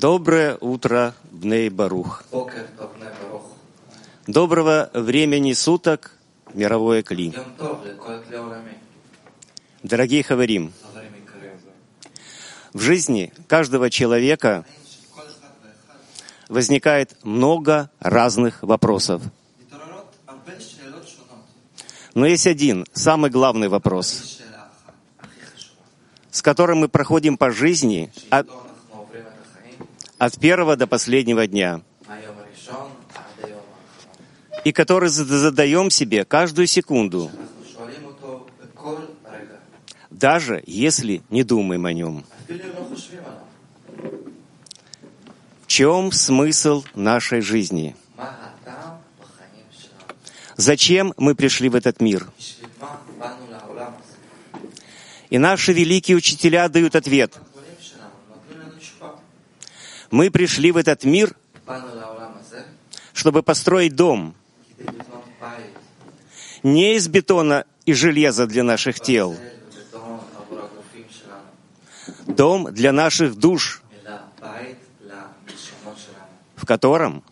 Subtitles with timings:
[0.00, 2.24] Доброе утро, Бней Барух.
[4.26, 6.12] Доброго времени суток,
[6.54, 7.34] мировое кли.
[9.82, 10.72] Дорогие Хаварим,
[12.72, 14.64] в жизни каждого человека
[16.48, 19.20] возникает много разных вопросов.
[22.14, 24.40] Но есть один, самый главный вопрос,
[26.30, 28.46] с которым мы проходим по жизни, а
[30.20, 31.80] от первого до последнего дня.
[34.64, 37.30] И который задаем себе каждую секунду,
[40.10, 42.24] даже если не думаем о нем.
[45.62, 47.96] В чем смысл нашей жизни?
[50.56, 52.30] Зачем мы пришли в этот мир?
[55.30, 57.38] И наши великие учителя дают ответ–
[60.10, 61.36] мы пришли в этот мир,
[63.12, 64.34] чтобы построить дом.
[66.62, 69.36] Не из бетона и железа для наших тел,
[72.26, 73.82] дом для наших душ,
[76.56, 77.24] в котором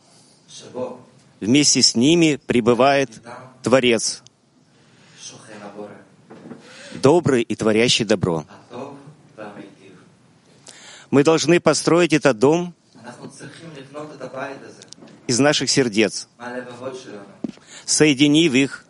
[1.40, 3.10] вместе с ними пребывает
[3.62, 4.22] Творец,
[6.94, 8.46] добрый и творящий добро.
[11.10, 12.74] Мы должны построить этот дом
[15.26, 16.28] из наших сердец,
[17.86, 18.84] соединив их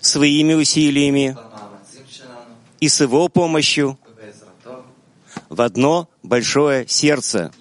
[0.00, 1.36] своими усилиями
[2.80, 3.98] и с его помощью
[5.48, 7.52] в одно большое сердце,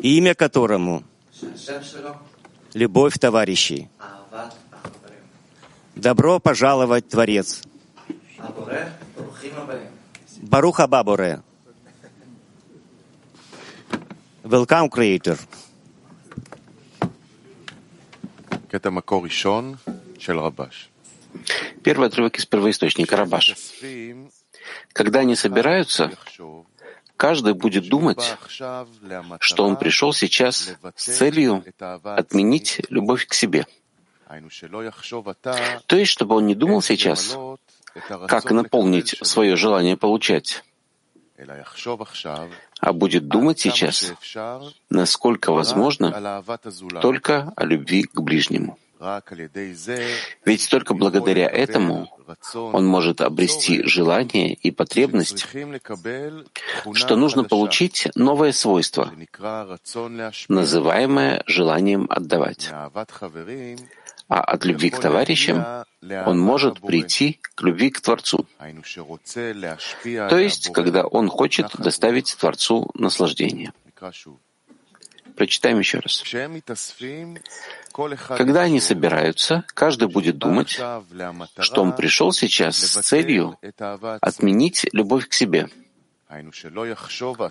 [0.00, 1.04] имя которому—
[2.74, 3.88] любовь товарищей.
[5.94, 7.62] Добро пожаловать, Творец.
[10.48, 11.42] Баруха Бабуре.
[14.42, 15.38] Welcome, Creator.
[21.84, 23.56] Первый отрывок из первоисточника Рабаш.
[24.94, 26.12] Когда они собираются,
[27.18, 28.38] каждый будет думать,
[29.40, 31.62] что он пришел сейчас с целью
[32.04, 33.66] отменить любовь к себе.
[35.86, 37.36] То есть, чтобы он не думал сейчас,
[38.28, 40.64] как наполнить свое желание получать,
[42.80, 44.12] а будет думать сейчас,
[44.90, 46.42] насколько возможно,
[47.00, 48.78] только о любви к ближнему.
[50.44, 52.08] Ведь только благодаря этому
[52.54, 55.46] он может обрести желание и потребность,
[56.94, 59.12] что нужно получить новое свойство,
[60.48, 62.70] называемое желанием отдавать.
[64.28, 65.64] А от любви к товарищам
[66.26, 68.46] он может прийти к любви к Творцу.
[70.04, 73.72] То есть, когда он хочет доставить Творцу наслаждение.
[75.34, 76.22] Прочитаем еще раз.
[78.36, 80.80] Когда они собираются, каждый будет думать,
[81.60, 83.56] что он пришел сейчас с целью
[84.20, 85.68] отменить любовь к себе.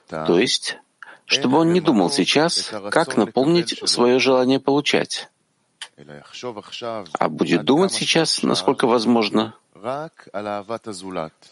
[0.10, 0.78] То есть,
[1.26, 5.30] чтобы он не думал сейчас, как наполнить свое желание получать
[7.20, 9.56] а будет думать сейчас, насколько возможно,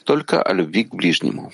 [0.04, 1.52] только о любви к ближнему.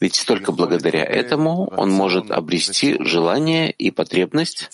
[0.00, 4.70] Ведь только благодаря этому он может обрести желание и потребность,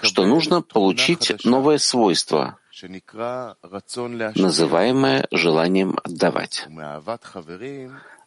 [0.00, 2.58] что нужно получить новое свойство,
[4.34, 6.66] называемое желанием отдавать.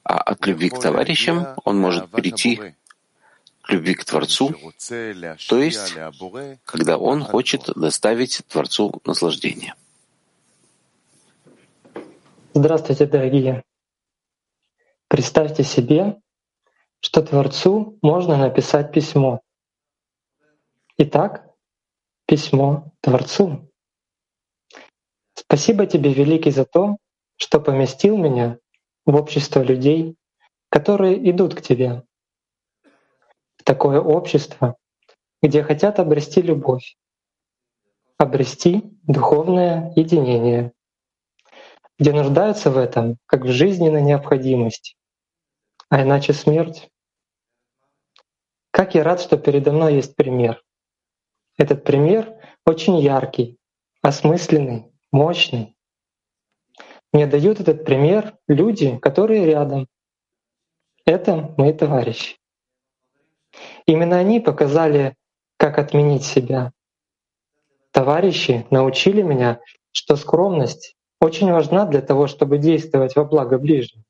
[0.05, 2.75] А от любви к товарищам он может прийти
[3.69, 4.53] любви к Творцу,
[5.49, 5.95] то есть,
[6.65, 9.75] когда он хочет доставить Творцу наслаждение.
[12.53, 13.63] Здравствуйте, дорогие.
[15.07, 16.19] Представьте себе,
[16.99, 19.41] что Творцу можно написать письмо.
[20.97, 21.47] Итак,
[22.27, 23.69] письмо Творцу.
[25.33, 26.97] Спасибо тебе, Великий, за то,
[27.37, 28.57] что поместил меня
[29.05, 30.15] в общество людей,
[30.69, 32.03] которые идут к тебе
[33.63, 34.75] Такое общество,
[35.41, 36.97] где хотят обрести любовь,
[38.17, 40.73] обрести духовное единение,
[41.97, 44.95] где нуждаются в этом как в жизненной необходимости,
[45.89, 46.89] а иначе смерть.
[48.71, 50.61] Как я рад, что передо мной есть пример.
[51.57, 52.35] Этот пример
[52.65, 53.59] очень яркий,
[54.01, 55.77] осмысленный, мощный.
[57.13, 59.87] Мне дают этот пример люди, которые рядом.
[61.05, 62.37] Это мои товарищи.
[63.85, 65.15] Именно они показали,
[65.57, 66.71] как отменить себя.
[67.91, 69.59] Товарищи научили меня,
[69.91, 74.03] что скромность очень важна для того, чтобы действовать во благо ближним.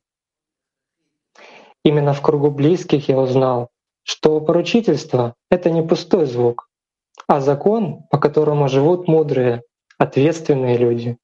[1.84, 3.70] Именно в кругу близких я узнал,
[4.04, 6.70] что поручительство— это не пустой звук,
[7.28, 9.64] а закон, по которому живут мудрые,
[9.98, 11.18] ответственные люди.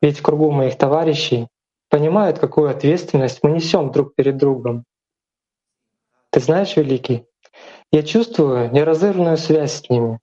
[0.00, 1.48] Ведь в кругу моих товарищей
[1.88, 4.84] понимают, какую ответственность мы несем друг перед другом.
[6.36, 7.24] Ты знаешь, Великий,
[7.90, 10.20] я чувствую неразрывную связь с ними.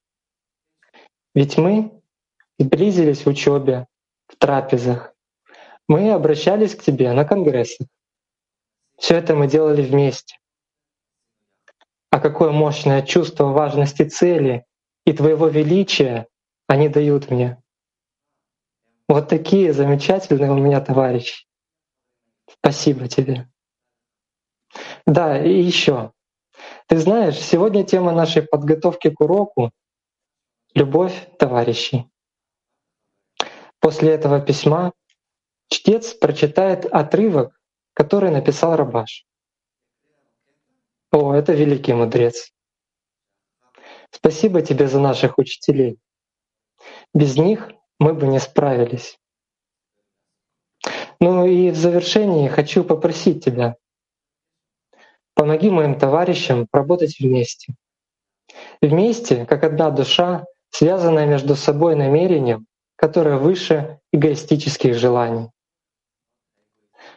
[1.34, 1.92] Ведь мы
[2.60, 3.88] сблизились в учебе,
[4.28, 5.16] в трапезах.
[5.88, 7.88] Мы обращались к тебе на конгрессах.
[9.00, 10.38] Все это мы делали вместе.
[12.12, 14.66] А какое мощное чувство важности цели
[15.08, 16.28] и твоего величия
[16.68, 17.60] они дают мне.
[19.08, 21.48] Вот такие замечательные у меня товарищи.
[22.48, 23.48] Спасибо тебе.
[25.06, 26.12] Да, и еще.
[26.88, 29.72] Ты знаешь, сегодня тема нашей подготовки к уроку—
[30.74, 32.10] любовь товарищей.
[33.80, 34.94] После этого письма
[35.70, 37.60] чтец прочитает отрывок,
[37.94, 39.26] который написал Рабаш.
[41.12, 42.52] О, это великий мудрец.
[44.10, 46.00] Спасибо тебе за наших учителей.
[47.14, 49.20] Без них мы бы не справились.
[51.20, 53.76] Ну и в завершении хочу попросить тебя,
[55.35, 57.75] помоги моим товарищам работать вместе.
[58.81, 62.67] Вместе, как одна душа, связанная между собой намерением,
[62.97, 65.51] которое выше эгоистических желаний.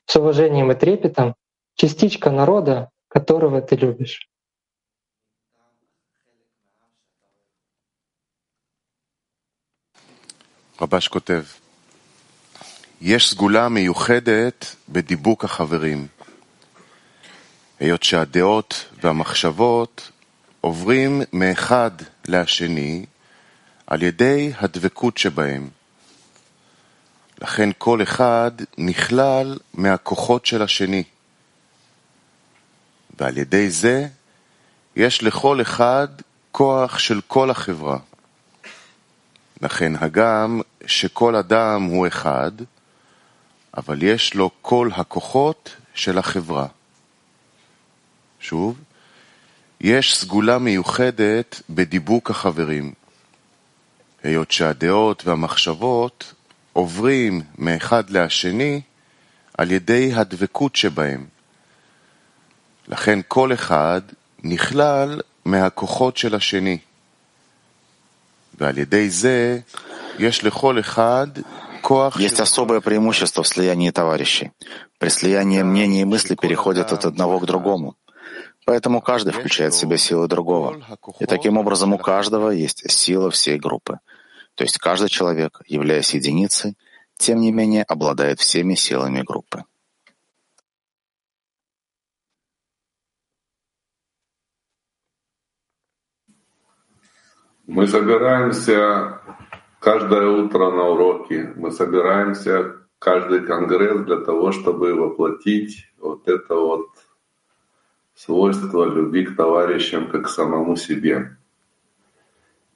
[0.05, 1.35] С уважением и трепетом
[1.75, 4.27] частичка народа, которого ты любишь.
[10.81, 11.43] רבש כותב,
[13.01, 16.07] יש סגולה מיוחדת בדיבוק החברים,
[17.80, 20.10] היות שהדעות והמחשבות
[20.60, 21.90] עוברים מאחד
[22.28, 23.06] לשני
[23.86, 25.68] על ידי הדבקות שבהם.
[27.42, 31.02] לכן כל אחד נכלל מהכוחות של השני,
[33.18, 34.06] ועל ידי זה
[34.96, 36.08] יש לכל אחד
[36.52, 37.98] כוח של כל החברה.
[39.62, 42.52] לכן הגם שכל אדם הוא אחד,
[43.76, 46.66] אבל יש לו כל הכוחות של החברה.
[48.45, 48.79] שוב,
[49.81, 52.93] יש סגולה מיוחדת בדיבוק החברים,
[54.23, 56.33] היות שהדעות והמחשבות
[56.73, 58.81] עוברים מאחד לשני
[59.57, 61.25] על ידי הדבקות שבהם.
[62.87, 64.01] לכן כל אחד
[64.43, 66.77] נכלל מהכוחות של השני.
[68.59, 69.59] ועל ידי זה
[70.19, 71.27] יש לכל אחד
[71.81, 74.51] כוח Есть особое преимущество в слиянии товарищей.
[74.99, 77.95] При слиянии мнений и мысли переходят от одного к другому.
[78.66, 80.82] Поэтому каждый включает в себя силы другого.
[81.20, 84.00] И таким образом у каждого есть сила всей группы.
[84.56, 86.76] То есть каждый человек, являясь единицей,
[87.16, 89.62] тем не менее обладает всеми силами группы.
[97.68, 99.20] Мы собираемся
[99.78, 106.88] каждое утро на уроки, мы собираемся каждый конгресс для того, чтобы воплотить вот это вот
[108.16, 111.36] свойство любви к товарищам как к самому себе.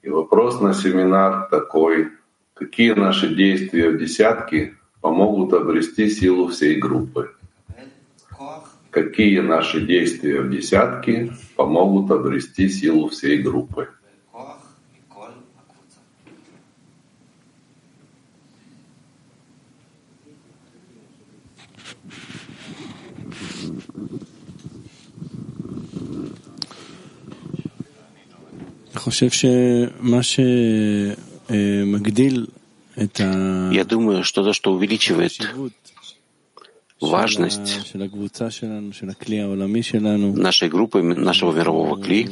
[0.03, 2.11] И вопрос на семинар такой,
[2.53, 7.35] какие наши действия в десятке помогут обрести силу всей группы?
[8.91, 13.89] Какие наши действия в десятке помогут обрести силу всей группы?
[32.95, 35.33] Я думаю, что то, что увеличивает
[36.99, 37.93] важность
[40.35, 42.29] нашей группы, нашего мирового кли,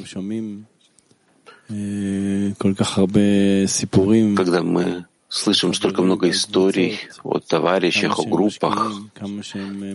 [4.35, 8.91] когда мы слышим столько много историй о товарищах, о группах,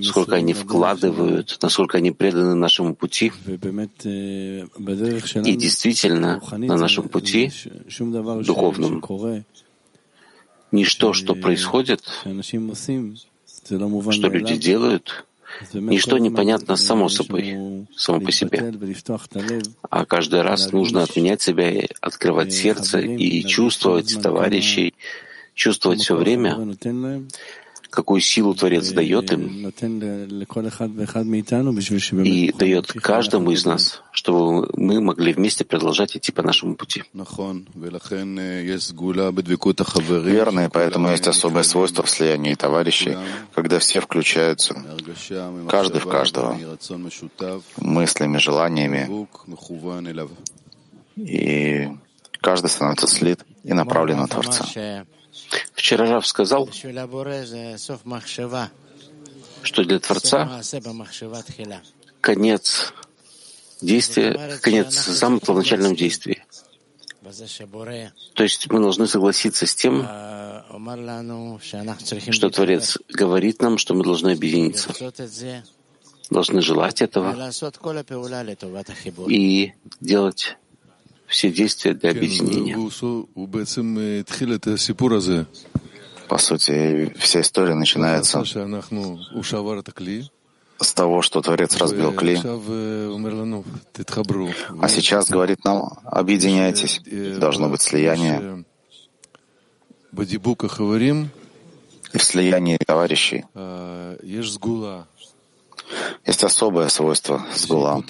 [0.02, 3.32] сколько они вкладывают, насколько они преданы нашему пути.
[3.46, 3.58] И
[5.56, 7.50] действительно, на нашем пути
[8.46, 9.02] духовном
[10.70, 12.04] ничто, что происходит,
[13.64, 15.26] что люди делают,
[15.72, 18.72] Ничто непонятно само собой, само по себе.
[19.90, 24.94] А каждый раз нужно отменять себя, и открывать сердце и чувствовать товарищей,
[25.54, 26.76] чувствовать все время,
[27.94, 29.72] какую силу Творец дает им
[32.24, 37.04] и дает каждому из нас, чтобы мы могли вместе продолжать идти по нашему пути.
[40.24, 43.16] Верно, и поэтому есть особое свойство в слиянии товарищей,
[43.54, 44.74] когда все включаются,
[45.68, 46.58] каждый в каждого,
[47.76, 49.28] мыслями, желаниями,
[51.16, 51.88] и
[52.40, 54.66] каждый становится слит и направлен на Творца.
[55.74, 56.68] Вчера Рав сказал,
[59.62, 60.62] что для Творца
[62.20, 62.92] конец
[63.80, 66.44] действия, конец замысла в начальном действии.
[68.34, 70.02] То есть мы должны согласиться с тем,
[72.32, 74.92] что Творец говорит нам, что мы должны объединиться,
[76.30, 77.34] должны желать этого
[79.28, 80.56] и делать
[81.26, 82.76] все действия для объединения.
[86.28, 88.42] По сути, вся история начинается
[90.80, 92.36] с того, что Творец разбил кли,
[94.80, 97.00] а сейчас говорит нам, объединяйтесь,
[97.38, 98.64] должно быть слияние.
[102.12, 103.44] И в слиянии товарищей.
[106.26, 108.02] Есть особое свойство сгула,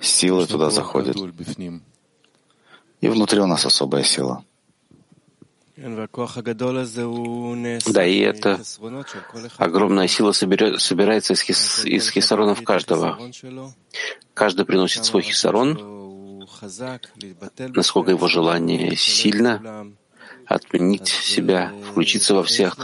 [0.00, 1.16] силы туда заходят.
[3.00, 4.44] И внутри у нас особая сила.
[7.86, 8.60] Да, и эта
[9.58, 13.18] огромная сила соберет, собирается из, хис, из хисаронов каждого.
[14.34, 16.46] Каждый приносит свой хисарон,
[17.74, 19.92] насколько его желание сильно,
[20.46, 22.76] отменить себя, включиться во всех.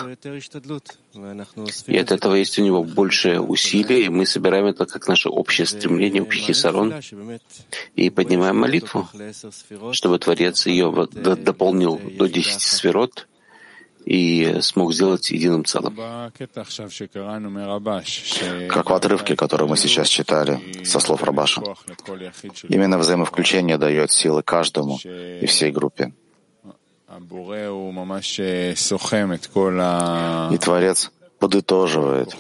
[1.87, 5.67] И от этого есть у него больше усилий, и мы собираем это как наше общее
[5.67, 6.95] стремление, общий хисарон,
[7.97, 9.09] и поднимаем молитву,
[9.93, 13.27] чтобы Творец ее дополнил до десяти сферот,
[14.05, 15.95] и смог сделать единым целым.
[18.69, 21.63] Как в отрывке, который мы сейчас читали со слов Рабаша.
[22.69, 26.13] Именно взаимовключение дает силы каждому и всей группе.
[30.53, 32.37] И Творец подытоживает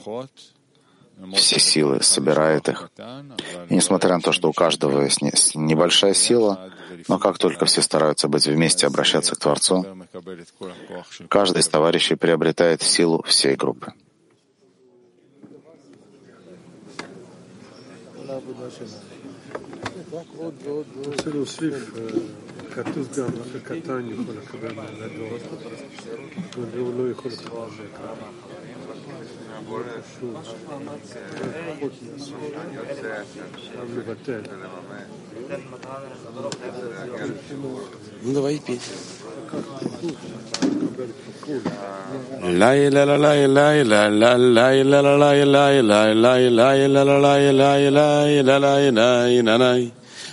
[1.34, 2.90] все силы, собирает их.
[3.68, 6.70] И несмотря на то, что у каждого есть небольшая сила,
[7.08, 9.84] но как только все стараются быть вместе, обращаться к Творцу,
[11.28, 13.92] каждый из товарищей приобретает силу всей группы.
[22.75, 25.39] כתוב גם, רק הקטן יכול לקבל מהגדול,
[26.71, 27.55] והוא לא יכול לקבל
[38.23, 38.81] Ну давай петь.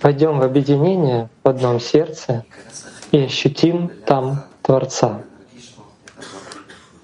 [0.00, 2.44] Пойдем в объединение в одном сердце
[3.12, 5.22] и ощутим там Творца.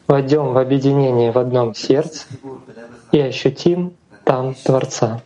[0.06, 2.26] Войдем в объединение в одном сердце
[3.12, 5.20] и ощутим там Творца.